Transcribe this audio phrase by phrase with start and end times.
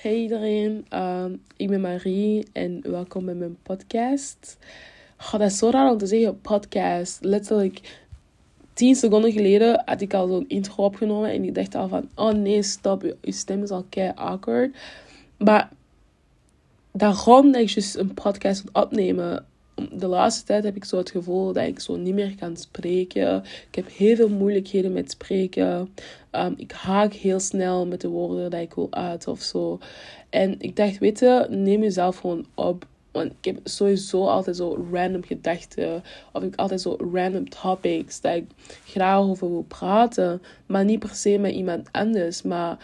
[0.00, 4.58] Hey iedereen, ehm, ik ben Marie en welkom bij mijn podcast.
[5.18, 7.24] Oh, dat is zo raar om te zeggen podcast.
[7.24, 8.00] Letterlijk
[8.72, 12.32] 10 seconden geleden had ik al zo'n intro opgenomen en ik dacht al van, oh
[12.32, 14.76] nee, stop, je stem is al kei awkward.
[15.36, 15.70] Maar
[16.92, 19.46] daarom dat ik dus een podcast wil opnemen,
[19.92, 23.44] de laatste tijd heb ik zo het gevoel dat ik zo niet meer kan spreken.
[23.68, 25.94] Ik heb heel veel moeilijkheden met spreken.
[26.32, 29.78] Um, ik haak heel snel met de woorden dat ik wil uit of zo.
[30.30, 32.86] En ik dacht, weet je, neem jezelf gewoon op.
[33.12, 36.02] Want ik heb sowieso altijd zo random gedachten.
[36.32, 38.44] Of ik altijd zo random topics dat ik
[38.84, 40.42] graag over wil praten.
[40.66, 42.42] Maar niet per se met iemand anders.
[42.42, 42.78] Maar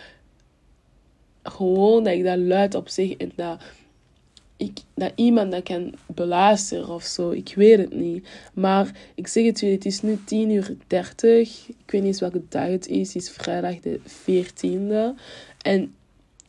[1.42, 3.62] gewoon dat ik dat luid op zeg en dat
[4.94, 7.30] dat iemand dat kan beluisteren of zo.
[7.30, 8.28] Ik weet het niet.
[8.54, 11.68] Maar ik zeg het jullie, het is nu 10 uur 30.
[11.68, 13.14] Ik weet niet eens welke dag het is.
[13.14, 15.20] Het is vrijdag de 14e.
[15.62, 15.94] En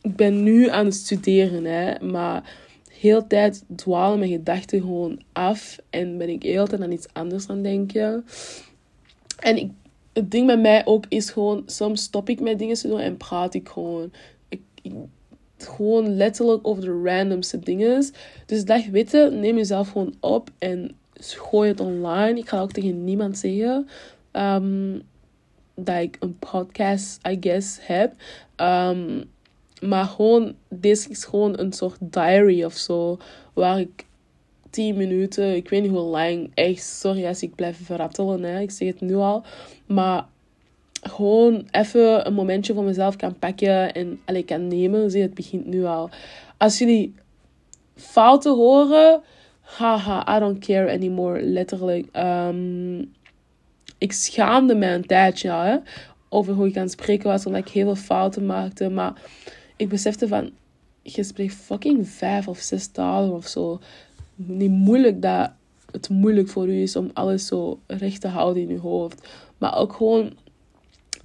[0.02, 2.06] ik ben nu aan het studeren, hè.
[2.06, 2.56] Maar
[2.90, 5.78] heel tijd dwalen mijn gedachten gewoon af.
[5.90, 8.24] En ben ik heel tijd aan iets anders aan denken.
[9.38, 9.70] En ik,
[10.12, 13.16] het ding bij mij ook is gewoon, soms stop ik met dingen te doen en
[13.16, 14.12] praat ik gewoon.
[14.48, 14.60] ik
[15.58, 18.04] gewoon letterlijk over de randomste dingen.
[18.46, 22.38] Dus dat weten, neem jezelf gewoon op en gooi het online.
[22.38, 23.88] Ik ga ook tegen niemand zeggen
[24.32, 25.02] um,
[25.74, 28.12] dat ik een podcast, I guess, heb.
[28.56, 29.24] Um,
[29.80, 33.18] maar gewoon, dit is gewoon een soort diary of zo.
[33.52, 34.04] Waar ik
[34.70, 38.60] 10 minuten, ik weet niet hoe lang, echt, sorry als ik blijf verrattelen, hè.
[38.60, 39.44] ik zeg het nu al.
[39.86, 40.26] Maar
[41.02, 45.10] gewoon even een momentje voor mezelf kan pakken en allee, kan nemen.
[45.10, 46.10] Zie, het begint nu al.
[46.56, 47.14] Als jullie
[47.94, 49.22] fouten horen,
[49.60, 52.06] haha, I don't care anymore, letterlijk.
[52.16, 53.14] Um,
[53.98, 55.76] ik schaamde me een tijdje hè,
[56.28, 58.90] over hoe ik aan spreken was, omdat ik heel veel fouten maakte.
[58.90, 59.12] Maar
[59.76, 60.50] ik besefte van,
[61.02, 63.80] je spreekt fucking vijf of zes talen of zo.
[64.34, 65.50] Niet moeilijk dat
[65.90, 69.28] het moeilijk voor u is om alles zo recht te houden in je hoofd.
[69.58, 70.32] Maar ook gewoon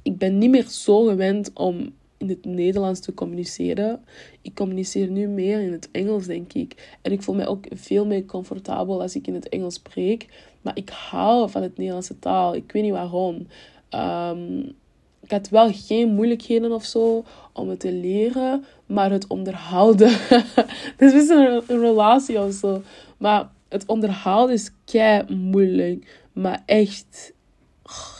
[0.01, 4.03] ik ben niet meer zo gewend om in het Nederlands te communiceren.
[4.41, 6.97] Ik communiceer nu meer in het Engels, denk ik.
[7.01, 10.27] En ik voel me ook veel meer comfortabel als ik in het Engels spreek.
[10.61, 12.55] Maar ik hou van het Nederlandse taal.
[12.55, 13.47] Ik weet niet waarom.
[13.89, 14.75] Um,
[15.21, 17.23] ik had wel geen moeilijkheden of zo
[17.53, 20.09] om het te leren, maar het onderhouden.
[20.97, 22.81] Het is een, een relatie of zo.
[23.17, 26.19] Maar het onderhouden is kei moeilijk.
[26.33, 27.33] Maar echt,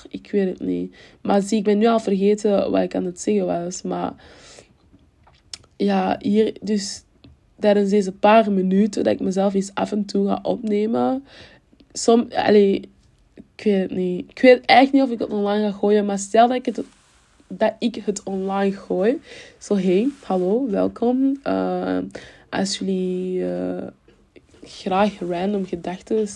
[0.09, 0.95] ik weet het niet.
[1.21, 3.81] Maar zie, ik ben nu al vergeten wat ik aan het zeggen was.
[3.81, 4.13] Maar
[5.75, 7.03] ja, hier dus
[7.59, 11.25] tijdens deze paar minuten dat ik mezelf eens af en toe ga opnemen.
[11.91, 12.89] Som, allee,
[13.55, 14.29] ik weet het niet.
[14.29, 16.05] Ik weet echt niet of ik het online ga gooien.
[16.05, 16.81] Maar stel dat ik het,
[17.47, 19.21] dat ik het online gooi.
[19.57, 21.39] Zo, hey, hallo, welkom.
[21.47, 21.97] Uh,
[22.49, 23.39] als jullie...
[23.39, 23.83] Uh,
[24.63, 26.27] graag random gedachten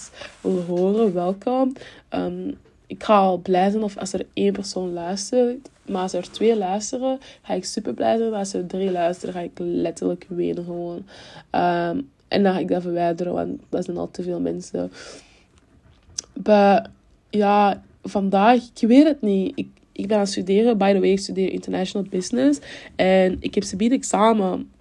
[0.42, 1.74] willen horen, welkom.
[2.10, 2.58] Um,
[2.88, 5.70] ik ga al blij zijn of als er één persoon luistert.
[5.86, 8.30] Maar als er twee luisteren, ga ik super blij zijn.
[8.30, 11.06] Maar als er drie luisteren, ga ik letterlijk wenen gewoon.
[11.52, 14.92] Um, en dan ga ik dat verwijderen, want dat zijn al te veel mensen.
[16.44, 16.90] Maar
[17.30, 19.52] ja, vandaag, ik weet het niet.
[19.56, 20.78] Ik, ik ben aan het studeren.
[20.78, 22.60] By the way, ik studeer international business.
[22.96, 24.72] En ik heb ze examen.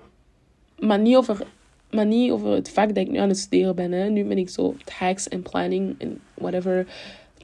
[0.79, 1.47] Maar niet over
[1.91, 4.13] maar niet over het vak dat ik nu aan het studeren ben.
[4.13, 6.87] Nu ben ik zo tax en planning en whatever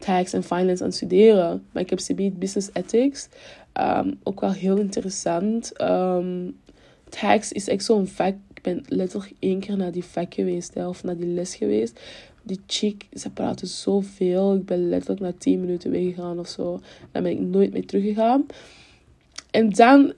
[0.00, 1.64] tax en finance aan het studeren.
[1.72, 3.28] Maar ik heb CB Business Ethics.
[3.80, 5.80] Um, ook wel heel interessant.
[5.80, 6.56] Um,
[7.08, 8.34] tax is echt zo'n vak.
[8.54, 10.76] Ik ben letterlijk één keer naar die vak geweest.
[10.76, 12.00] Of naar die les geweest.
[12.42, 14.54] Die chick, ze praten zoveel.
[14.54, 16.80] Ik ben letterlijk na 10 minuten weggegaan of zo.
[17.12, 18.46] Dan ben ik nooit meer teruggegaan.
[19.50, 20.12] En dan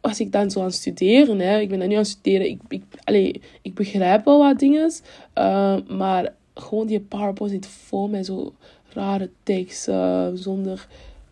[0.00, 1.38] was ik dan zo aan het studeren.
[1.38, 1.58] Hè.
[1.58, 2.46] Ik ben dan nu aan het studeren.
[2.46, 4.90] Ik, ik, allez, ik begrijp wel wat dingen.
[5.38, 8.54] Uh, maar gewoon die PowerPoint zit vol met zo
[8.94, 10.86] rare tekst uh, zonder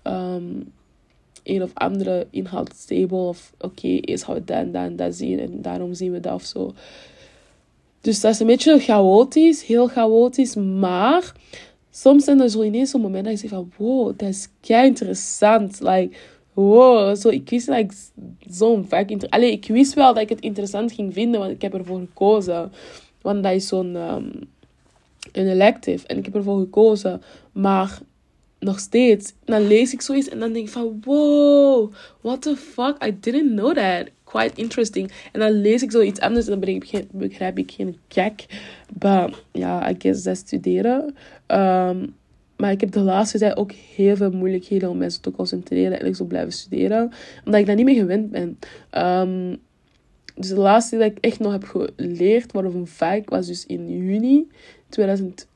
[0.05, 0.73] um,
[1.43, 5.15] een of andere inhoudsstable of oké, okay, eerst gaan we dat en dat en dat
[5.15, 6.73] zien en daarom zien we dat of zo.
[8.01, 11.33] Dus dat is een beetje chaotisch, heel chaotisch, maar
[11.91, 14.87] soms zijn er zo ineens zo'n momenten dat je zegt van wow, dat is kei
[14.87, 15.81] interessant.
[15.81, 16.17] Like,
[16.53, 17.93] wow, zo, ik wist dat ik
[18.51, 19.11] zo'n vak...
[19.29, 22.73] Allee, ik wist wel dat ik het interessant ging vinden, want ik heb ervoor gekozen.
[23.23, 23.97] Want dat is zo'n...
[23.97, 24.33] Um,
[25.33, 26.07] een elective.
[26.07, 27.23] En ik heb ervoor gekozen.
[27.53, 27.99] Maar
[28.59, 33.05] nog steeds, dan lees ik zoiets en dan denk ik van, wow, what the fuck,
[33.05, 34.09] I didn't know that.
[34.25, 35.13] Quite interesting.
[35.33, 38.47] En dan lees ik zoiets anders en dan ik, begrijp ik geen kijk.
[39.01, 41.15] Maar ja, I guess dat studeren.
[41.47, 42.15] Um,
[42.57, 46.07] maar ik heb de laatste tijd ook heel veel moeilijkheden om mensen te concentreren en
[46.07, 47.13] ik zo blijven studeren.
[47.45, 48.59] Omdat ik dat niet meer gewend ben.
[48.99, 49.59] Um,
[50.41, 51.65] dus de laatste dat ik echt nog heb
[51.97, 54.49] geleerd een vak was dus in juni
[54.89, 55.47] 2021.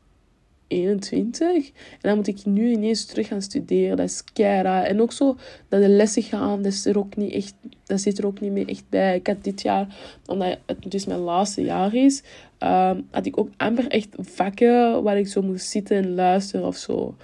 [1.38, 3.96] En dan moet ik nu ineens terug gaan studeren.
[3.96, 4.86] Dat is keira.
[4.86, 5.36] En ook zo
[5.68, 7.54] dat de lessen gaan, dat, is er ook niet echt,
[7.84, 9.16] dat zit er ook niet meer echt bij.
[9.16, 9.96] Ik had dit jaar,
[10.26, 12.22] omdat het dus mijn laatste jaar is,
[12.58, 16.76] um, had ik ook amper echt vakken waar ik zo moest zitten en luisteren of
[16.76, 17.14] zo.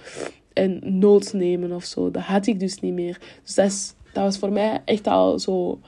[0.53, 2.11] En notes nemen of zo.
[2.11, 3.19] Dat had ik dus niet meer.
[3.43, 5.79] Dus dat, is, dat was voor mij echt al zo...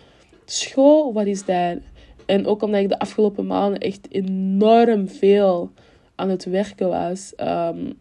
[0.46, 1.78] School, wat is dat?
[2.26, 5.72] En ook omdat ik de afgelopen maanden echt enorm veel
[6.16, 8.00] aan het werken was, um,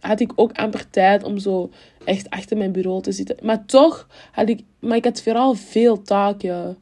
[0.00, 1.70] had ik ook amper tijd om zo
[2.04, 3.36] echt achter mijn bureau te zitten.
[3.42, 6.76] Maar toch had ik, maar ik had vooral veel taken.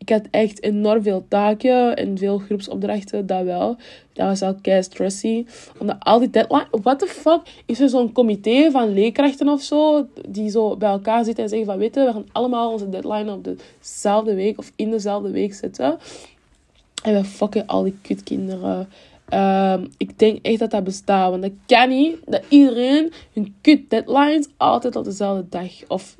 [0.00, 3.76] Ik had echt enorm veel taken en veel groepsopdrachten, dat wel.
[4.12, 5.46] Dat was al kei stressy.
[5.78, 6.66] Omdat al die deadline...
[6.70, 7.40] What the fuck?
[7.66, 11.66] Is er zo'n comité van leerkrachten of zo, die zo bij elkaar zitten en zeggen
[11.66, 13.48] van, weet we gaan allemaal onze deadline op
[13.80, 15.98] dezelfde week of in dezelfde week zetten.
[17.02, 18.88] En we fucken al die kutkinderen.
[19.34, 21.30] Um, ik denk echt dat dat bestaat.
[21.30, 26.16] Want dat kan niet dat iedereen hun kut deadlines altijd op dezelfde dag of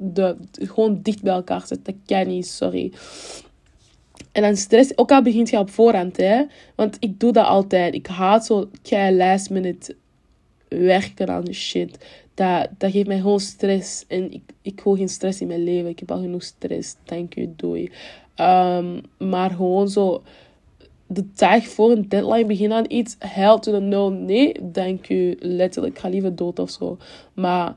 [0.00, 1.84] de, gewoon dicht bij elkaar zet.
[1.84, 2.92] Dat kan niet, sorry.
[4.32, 6.44] En dan stress, ook al begint je op voorhand, hè.
[6.74, 7.94] Want ik doe dat altijd.
[7.94, 9.96] Ik haat zo kei last minute
[10.68, 12.06] werken aan shit.
[12.34, 14.04] Dat, dat geeft mij gewoon stress.
[14.08, 15.90] En ik, ik wil geen stress in mijn leven.
[15.90, 16.96] Ik heb al genoeg stress.
[17.04, 17.90] Thank you, doei.
[18.36, 20.22] Um, maar gewoon zo
[21.06, 23.16] de dag voor een deadline beginnen aan iets.
[23.18, 24.08] Hell to the no.
[24.08, 25.36] Nee, dank u.
[25.40, 26.98] Letterlijk, ik ga liever dood of zo.
[27.34, 27.74] Maar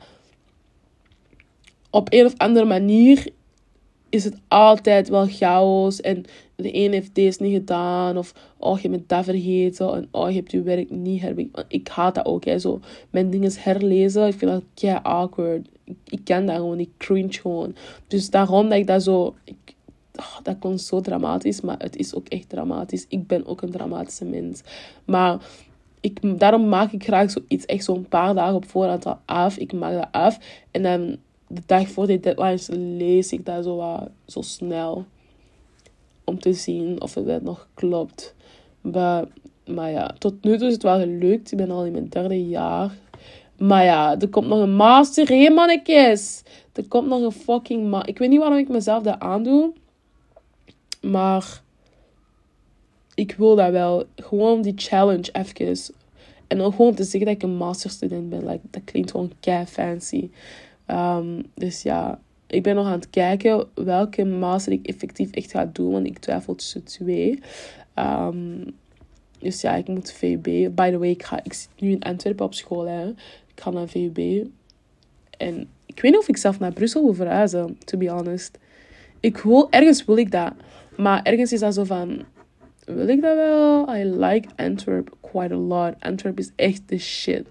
[1.94, 3.28] op een of andere manier
[4.10, 6.02] is het altijd wel chaos.
[6.02, 6.26] En
[6.56, 8.18] de een heeft deze niet gedaan.
[8.18, 9.94] Of oh, je hebt dat vergeten.
[9.94, 11.66] En oh, je hebt je werk niet herbekeken.
[11.68, 12.46] Ik haat dat ook.
[12.46, 12.80] Hè, zo.
[13.10, 14.28] Mijn dingen herlezen.
[14.28, 15.68] Ik vind dat kei awkward.
[15.84, 16.80] Ik, ik ken dat gewoon.
[16.80, 17.76] Ik cringe gewoon.
[18.08, 19.36] Dus daarom dat ik dat zo...
[19.44, 19.76] Ik,
[20.16, 21.62] oh, dat komt zo dramatisch.
[21.62, 23.06] Maar het is ook echt dramatisch.
[23.08, 24.62] Ik ben ook een dramatische mens.
[25.06, 25.38] Maar
[26.00, 29.58] ik, daarom maak ik graag zoiets echt zo'n paar dagen op voorhand af.
[29.58, 30.38] Ik maak dat af.
[30.72, 31.18] En dan
[31.54, 35.06] de dag voor de deadlines lees ik dat zo, wat, zo snel.
[36.24, 38.36] Om te zien of het nog klopt.
[38.82, 39.26] Maar,
[39.66, 41.52] maar ja, tot nu toe is het wel gelukt.
[41.52, 42.98] Ik ben al in mijn derde jaar.
[43.58, 46.44] Maar ja, er komt nog een master, hé mannetjes.
[46.74, 49.74] Er komt nog een fucking ma Ik weet niet waarom ik mezelf dat aandoe.
[51.02, 51.62] Maar
[53.16, 54.06] ik wil dat wel.
[54.16, 55.94] Gewoon die challenge even.
[56.48, 58.48] En dan gewoon te zeggen dat ik een masterstudent ben.
[58.48, 60.30] Like, dat klinkt gewoon kei fancy.
[60.88, 65.66] Um, dus ja, ik ben nog aan het kijken welke master ik effectief echt ga
[65.66, 65.92] doen.
[65.92, 67.40] Want ik twijfel tussen twee.
[67.96, 68.66] Um,
[69.40, 70.44] dus ja, ik moet VUB.
[70.76, 72.88] By the way, ik, ga, ik zit nu in Antwerpen op school.
[72.88, 73.08] Hè.
[73.56, 74.48] Ik ga naar VUB.
[75.38, 78.58] En ik weet niet of ik zelf naar Brussel wil verhuizen, to be honest.
[79.20, 80.54] Ik wil, ergens wil ik dat.
[80.98, 82.24] Maar ergens is dat zo van...
[82.86, 83.96] Wil ik dat wel?
[83.96, 85.94] I like Antwerp quite a lot.
[86.00, 87.48] Antwerp is echt de shit.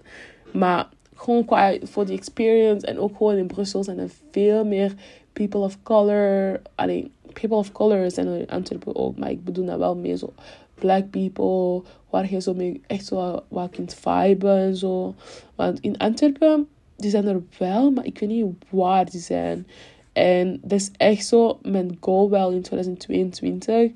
[0.51, 0.89] Maar
[1.23, 4.93] gewoon qua voor die experience en ook gewoon in Brussel zijn er veel meer
[5.33, 6.61] people of color.
[6.75, 10.17] Alleen people of color zijn er in Antwerpen ook, maar ik bedoel dat wel meer
[10.17, 10.33] zo
[10.75, 15.13] black people, waar je zo mee echt zo wat kunt viben en zo.
[15.55, 19.67] Want in Antwerpen, die zijn er wel, maar ik weet niet waar die zijn.
[20.13, 23.91] En dat is echt zo mijn goal wel in 2022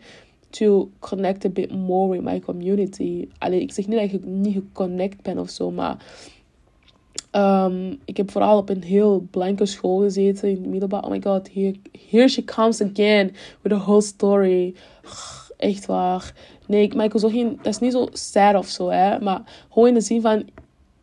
[0.49, 3.27] to connect a bit more with my community.
[3.37, 5.97] Alleen ik zeg niet dat ik niet geconnect ben of zo, maar
[7.37, 11.03] Um, ik heb vooral op een heel blanke school gezeten in het middelbaar.
[11.03, 11.75] Oh my god, here,
[12.09, 14.75] here she comes again with a whole story.
[15.57, 16.33] Echt waar.
[16.67, 17.57] Nee, ik, maar ik zo geen...
[17.61, 19.19] Dat is niet zo sad of zo, hè.
[19.19, 20.45] Maar gewoon in de zin van...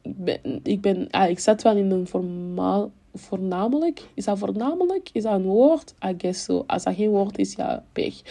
[0.02, 0.60] Ik ben...
[0.62, 2.90] Ik, ben, ah, ik zat wel in een formaal...
[3.16, 4.02] Voornamelijk?
[4.14, 5.10] Is dat voornamelijk?
[5.12, 5.94] Is dat een woord?
[6.06, 6.64] I guess so.
[6.66, 8.22] Als dat geen woord is, ja, pech.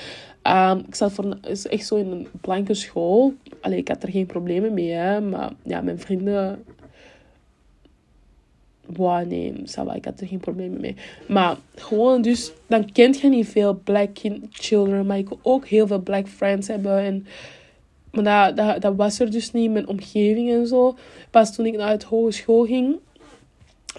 [0.43, 3.33] Um, ik zat voor, is echt zo in een blanke school.
[3.61, 5.21] Allee, ik had er geen problemen mee, hè.
[5.21, 6.63] Maar ja, mijn vrienden
[8.85, 10.95] wow, nee, Saba, ik had er geen probleem mee.
[11.27, 14.09] Maar gewoon dus, dan kent je niet veel black
[14.51, 16.97] children, maar ik wil ook heel veel black friends hebben.
[16.97, 17.27] En,
[18.11, 20.97] maar dat, dat, dat was er dus niet mijn omgeving en zo.
[21.29, 22.95] Pas toen ik naar het hogeschool ging.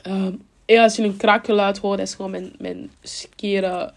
[0.06, 3.92] Um, als je een krakgeluid hoort, dat is gewoon mijn, mijn skere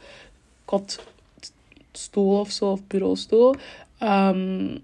[0.65, 3.55] kotstoel of zo, of bureaustoel.
[4.03, 4.83] Um,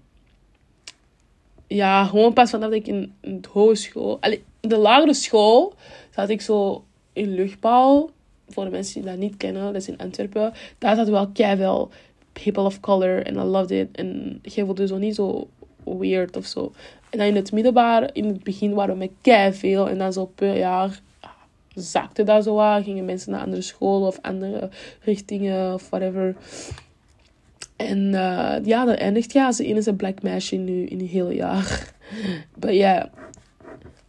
[1.66, 4.16] ja, gewoon pas vanaf dat ik in, in het hogeschool...
[4.20, 5.74] Allee, de lagere school
[6.10, 8.10] zat ik zo in luchtbouw.
[8.48, 10.52] Voor de mensen die dat niet kennen, dat is in Antwerpen.
[10.78, 11.88] Daar zat wel keihard
[12.32, 13.26] people of color.
[13.26, 13.88] En I loved it.
[13.96, 15.48] En je voelde zo niet zo
[15.84, 16.72] weird of zo.
[17.10, 19.88] En dan in het middelbaar, in het begin waren we met veel.
[19.88, 21.00] En dan zo per jaar
[21.74, 22.84] zakte dat zo aan.
[22.84, 24.68] Gingen mensen naar andere scholen of andere
[25.00, 26.36] richtingen of whatever.
[27.76, 31.30] En uh, ja, dat eindigt ja als de enige black meisje nu in een heel
[31.30, 31.92] jaar.
[32.60, 33.04] But yeah,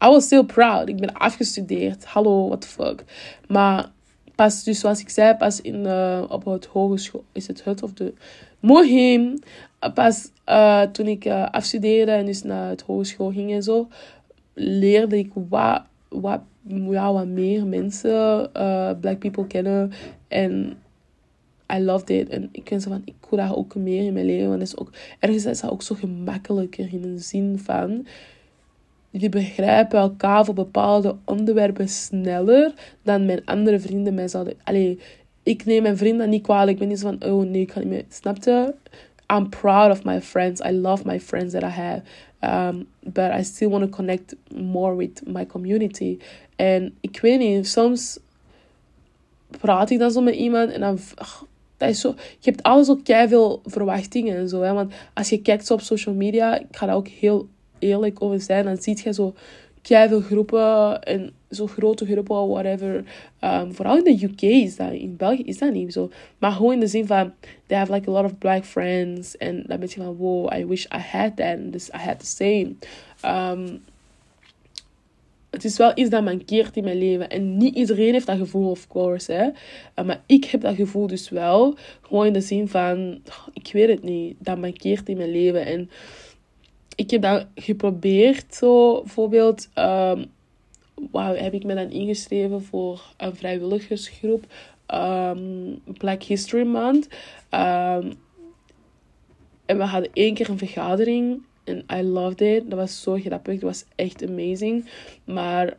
[0.05, 0.89] I was still proud.
[0.89, 2.05] Ik ben afgestudeerd.
[2.05, 3.03] Hallo, what the fuck.
[3.47, 3.91] Maar
[4.35, 5.87] pas, dus zoals ik zei, pas in,
[6.29, 8.13] op het hogeschool, is het het of de
[8.59, 9.39] Mohim.
[9.93, 13.87] Pas uh, toen ik uh, afstudeerde en dus naar het hogeschool ging en zo,
[14.53, 18.49] leerde ik wat, wat, wat meer mensen,
[18.99, 19.91] black people kennen.
[20.27, 20.77] En
[21.73, 22.29] I loved it.
[22.29, 24.49] En ik wens van, ik wil daar ook meer in mijn leven.
[24.49, 28.05] Want is ook, ergens is dat ook zo gemakkelijker in een zin van
[29.19, 34.53] die begrijpen elkaar voor bepaalde onderwerpen sneller dan mijn andere vrienden mij zouden.
[34.63, 34.99] Allee,
[35.43, 36.71] ik neem mijn vrienden niet kwalijk.
[36.71, 38.05] Ik ben niet zo van, oh nee, ik kan niet meer.
[38.09, 38.75] Snapte?
[39.33, 40.61] I'm proud of my friends.
[40.61, 42.01] I love my friends that I have.
[42.41, 46.17] Um, but I still want to connect more with my community.
[46.55, 48.19] En ik weet niet, soms
[49.59, 50.99] praat ik dan zo met iemand en dan.
[51.77, 54.61] dat is zo, je hebt alles ook veel verwachtingen en zo.
[54.61, 54.73] Hè?
[54.73, 57.47] Want als je kijkt zo op social media, ik ga dat ook heel
[57.85, 59.33] eerlijk over zijn, dan zie je zo
[59.81, 63.03] veel groepen en zo grote groepen, whatever.
[63.41, 66.09] Um, vooral in de UK is dat, in België is dat niet zo.
[66.37, 67.33] Maar gewoon in de zin van,
[67.67, 69.37] they have like a lot of black friends.
[69.37, 71.57] En dan ben je van, wow, I wish I had that.
[71.71, 72.75] Dus I had the same.
[73.25, 73.83] Um,
[75.49, 77.29] het is wel iets dat mankeert in mijn leven.
[77.29, 79.31] En niet iedereen heeft dat gevoel, of course.
[79.31, 79.45] Hè.
[79.45, 81.75] Uh, maar ik heb dat gevoel dus wel.
[82.01, 83.21] Gewoon in de zin van,
[83.53, 84.35] ik weet het niet.
[84.39, 85.65] Dat mankeert in mijn leven.
[85.65, 85.89] En
[86.95, 88.55] ik heb dat geprobeerd.
[88.55, 90.25] Zo bijvoorbeeld um,
[91.11, 94.45] wow, heb ik me dan ingeschreven voor een vrijwilligersgroep.
[94.93, 97.07] Um, Black History Month.
[97.51, 98.13] Um,
[99.65, 101.41] en we hadden één keer een vergadering.
[101.63, 102.69] En I loved it.
[102.69, 103.53] Dat was zo grappig.
[103.53, 104.89] Dat was echt amazing.
[105.23, 105.77] Maar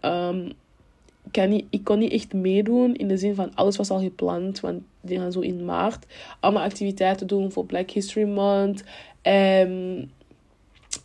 [1.31, 2.95] kan niet, ik kon niet echt meedoen.
[2.95, 4.61] In de zin van alles was al gepland.
[4.61, 6.07] Want die gaan zo in maart
[6.41, 8.85] allemaal activiteiten doen voor Black History Month.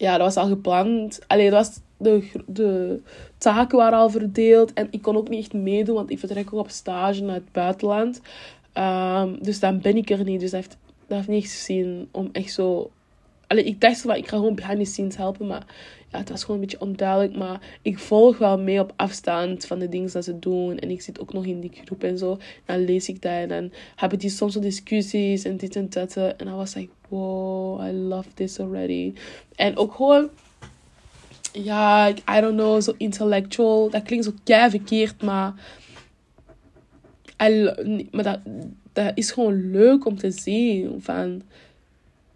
[0.01, 1.19] Ja, dat was al gepland.
[1.27, 2.99] Alleen dat was de, de
[3.37, 4.73] taken waren al verdeeld.
[4.73, 7.51] En ik kon ook niet echt meedoen, want ik vertrek ook op stage naar het
[7.51, 8.21] buitenland.
[8.73, 10.39] Um, dus dan ben ik er niet.
[10.39, 10.77] Dus dat heeft,
[11.07, 12.91] dat heeft niet gezien om echt zo...
[13.47, 15.47] Allee, ik dacht van, ik ga gewoon behind the scenes helpen.
[15.47, 15.65] Maar
[16.11, 17.37] ja, het was gewoon een beetje onduidelijk.
[17.37, 20.79] Maar ik volg wel mee op afstand van de dingen dat ze doen.
[20.79, 22.37] En ik zit ook nog in die groep en zo.
[22.65, 26.15] Dan lees ik dat en dan hebben die soms discussies en dit en dat.
[26.15, 29.13] En dan was ik, wow, I love this already.
[29.55, 30.29] En ook gewoon
[31.53, 33.89] ja, I don't know, zo intellectual.
[33.89, 35.53] Dat klinkt zo kei verkeerd, maar,
[37.43, 37.71] I,
[38.11, 38.39] maar dat,
[38.93, 41.01] dat is gewoon leuk om te zien.
[41.01, 41.41] Van,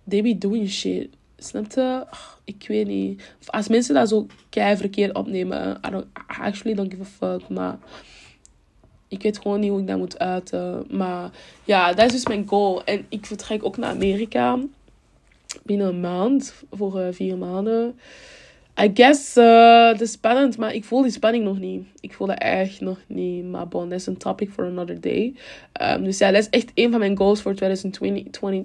[0.10, 1.10] they be doing shit.
[1.38, 2.06] Snap je?
[2.46, 3.34] ik weet niet.
[3.46, 7.50] Als mensen dat zo kei verkeerd opnemen, I, actually don't give a fuck.
[7.50, 7.78] Maar
[9.08, 10.86] ik weet gewoon niet hoe ik dat moet uiten.
[10.90, 11.32] Maar
[11.64, 12.84] ja, dat is dus mijn goal.
[12.84, 14.60] En ik vertrek ook naar Amerika
[15.64, 18.00] binnen een maand voor uh, vier maanden.
[18.82, 21.88] I guess uh, is spannend, maar ik voel die spanning nog niet.
[22.00, 23.46] Ik voel dat echt nog niet.
[23.46, 25.36] Maar bon, dat is een topic for another day.
[25.82, 28.64] Um, dus ja, dat is echt een van mijn goals voor 2020.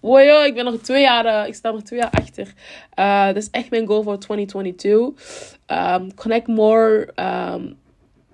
[0.00, 2.52] Wow, yo, ik ben nog twee jaar, uh, ik sta nog twee jaar achter.
[2.98, 5.58] Uh, dat is echt mijn goal voor 2022.
[5.66, 7.78] Um, connect more um,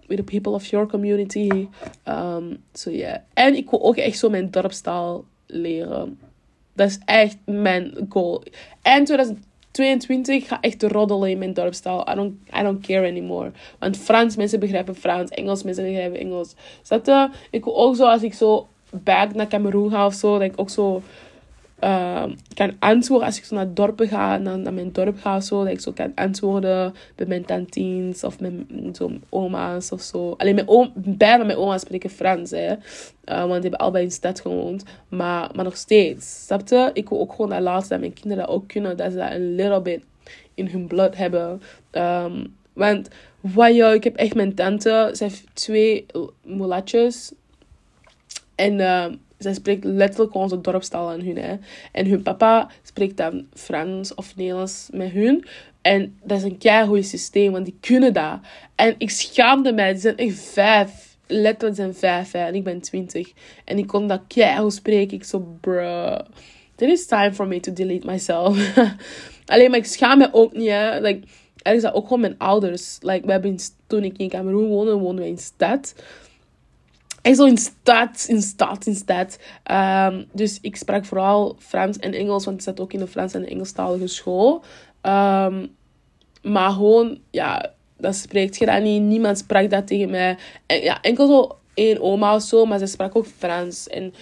[0.07, 1.69] with the people of your community.
[2.09, 3.17] Um, so yeah.
[3.35, 6.19] En ik wil ook echt zo mijn dorpstaal leren.
[6.73, 8.43] Dat is echt mijn goal.
[8.83, 12.11] En 2022 ga echt roddelen in mijn dorpstaal.
[12.11, 13.51] I don't, I don't care anymore.
[13.79, 15.31] Want Frans, mensen begrijpen Frans.
[15.31, 16.55] Engels, mensen begrijpen Engels.
[16.83, 20.43] Zat Ik wil ook zo, als ik zo back naar Cameroen ga of zo, dat
[20.43, 21.03] ik ook zo
[21.81, 25.65] uh, kan antwoorden als ik zo naar dorpen ga, naar, naar mijn dorp ga zo,
[25.65, 30.35] dat ik zo kan antwoorden bij mijn tantines of mijn zo oma's of zo.
[30.37, 32.73] Alleen mijn oom, bijna mijn oma's spreken Frans, hè.
[32.73, 32.77] Uh,
[33.25, 34.85] want die hebben allebei in de stad gewoond.
[35.09, 36.91] Maar, maar nog steeds, snap je?
[36.93, 39.31] Ik wil ook gewoon dat laatste dat mijn kinderen dat ook kunnen, dat ze dat
[39.31, 40.05] een little bit
[40.55, 41.63] in hun bloed hebben.
[41.93, 43.09] Um, want,
[43.41, 46.07] wow, ik heb echt mijn tante, ze heeft twee
[46.43, 47.33] mulatjes.
[48.55, 48.81] En...
[49.39, 51.37] zij spreekt letterlijk onze dorpstaal aan hun.
[51.37, 51.57] Hè.
[51.93, 55.47] En hun papa spreekt dan Frans of Nederlands met hun.
[55.83, 58.39] En dat is een keigoed systeem, want die kunnen dat.
[58.75, 59.93] En ik schaamde mij.
[59.93, 61.17] Die zijn echt vijf.
[61.27, 62.35] Letterlijk zijn vijf.
[62.35, 63.33] En ik ben twintig.
[63.65, 65.17] En ik kon dat keigoed spreken.
[65.17, 66.19] Ik zo, bruh.
[66.79, 68.77] It is time for me to delete myself.
[69.47, 70.69] Alleen, maar ik schaam me ook niet.
[70.69, 71.01] Hè.
[71.01, 71.27] Like,
[71.63, 72.99] er is ook gewoon mijn ouders.
[73.01, 75.95] Like, we hebben toen ik in Cameroen woonde, woonden we in stad
[77.27, 79.39] echt zo in stad, in stad, in stad.
[79.71, 83.35] Um, dus ik sprak vooral Frans en Engels, want ik zat ook in de Frans-
[83.35, 84.65] en Engelstalige school.
[85.03, 85.75] Um,
[86.43, 89.03] maar gewoon, ja, dan spreekt je dat niet.
[89.03, 90.37] Niemand sprak dat tegen mij.
[90.67, 93.89] En, ja, enkel zo één oma of zo, maar ze sprak ook Frans.
[93.89, 94.15] En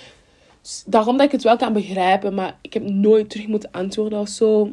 [0.87, 4.29] daarom dat ik het wel kan begrijpen, maar ik heb nooit terug moeten antwoorden of
[4.29, 4.73] zo.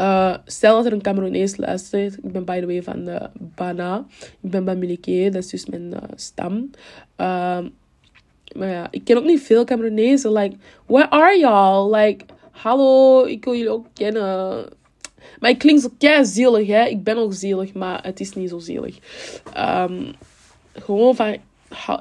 [0.00, 2.16] Uh, stel dat er een Cameroenees luistert.
[2.22, 4.06] Ik ben by the way van de Bana.
[4.40, 6.70] Ik ben Bamileke, dat is dus mijn uh, stam.
[7.16, 7.58] Uh,
[8.56, 10.32] maar ja, ik ken ook niet veel Cameroenezen.
[10.32, 11.94] Like, where are y'all?
[11.96, 14.66] Like, hallo, ik wil jullie ook kennen.
[15.38, 16.84] Maar ik klink zo kei zielig, hè.
[16.84, 18.98] Ik ben ook zielig, maar het is niet zo zielig.
[19.56, 20.12] Um,
[20.72, 21.36] gewoon van...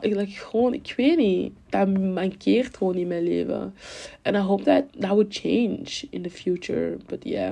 [0.02, 1.54] Like, gewoon, ik weet niet.
[1.70, 3.76] Dat mankeert gewoon in mijn leven.
[4.22, 6.98] En I hope that that would change in the future.
[7.06, 7.52] But yeah.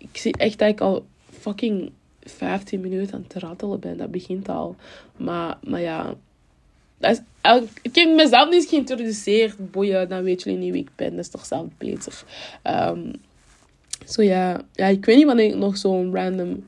[0.00, 1.06] Ik zie echt dat ik al
[1.40, 1.90] fucking
[2.22, 3.96] 15 minuten aan het rattelen ben.
[3.96, 4.76] Dat begint al.
[5.16, 6.14] Maar, maar ja
[7.00, 7.22] dat
[7.82, 9.70] ik heb mezelf niet geïntroduceerd.
[9.70, 11.10] Boeien, dan weet jullie niet wie ik ben.
[11.10, 12.24] Dat is toch zelf beter.
[14.06, 14.60] Zo ja.
[14.72, 16.66] ja, ik weet niet wanneer ik nog zo'n random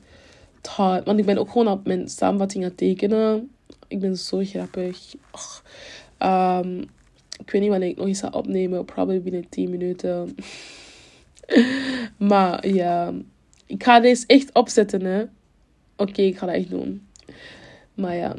[0.61, 1.05] thought...
[1.05, 3.51] Want ik ben ook gewoon op mijn samenvatting aan het tekenen.
[3.87, 5.15] Ik ben zo grappig.
[6.19, 6.79] Um,
[7.39, 8.85] ik weet niet wanneer ik nog eens ga opnemen.
[8.85, 10.35] Probably binnen 10 minuten.
[12.29, 13.13] maar ja,
[13.65, 15.23] ik ga deze echt opzetten, hè.
[15.95, 17.07] Oké, ik ga dat echt doen.
[17.93, 18.35] Maar ja,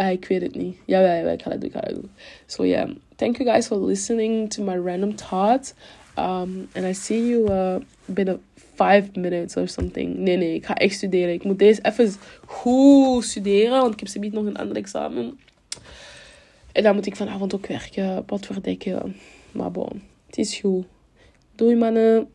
[0.00, 0.76] I ik weet het niet.
[0.86, 2.10] Ja, ja, ik ga dat doen, ik ga dat doen.
[2.46, 5.74] So yeah, thank you guys for listening to my random thoughts.
[6.18, 8.40] Um, and I see you uh, binnen
[8.74, 10.16] 5 minutes or something.
[10.16, 11.34] Nee, nee, ik ga echt studeren.
[11.34, 12.12] Ik moet deze even
[12.44, 15.38] goed studeren, want ik heb zometeen nog een ander examen.
[16.72, 19.16] En dan moet ik vanavond ook werken, wat verdekken.
[19.52, 20.84] Maar bon, het is goed.
[21.56, 22.32] Doei mannen.